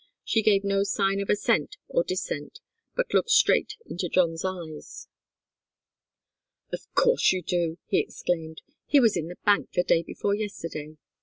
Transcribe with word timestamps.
She 0.23 0.41
gave 0.41 0.63
no 0.63 0.81
sign 0.81 1.19
of 1.19 1.29
assent 1.29 1.77
or 1.87 2.03
dissent, 2.03 2.59
but 2.95 3.13
looked 3.13 3.29
straight 3.29 3.75
into 3.85 4.09
John's 4.09 4.43
eyes. 4.43 5.07
"Of 6.73 6.91
course 6.95 7.31
you 7.31 7.43
do!" 7.43 7.77
he 7.85 7.99
exclaimed. 7.99 8.63
"He 8.87 8.99
was 8.99 9.15
in 9.15 9.27
the 9.27 9.37
bank 9.45 9.73
the 9.73 9.83
day 9.83 10.01
before 10.01 10.33
yesterday. 10.33 10.97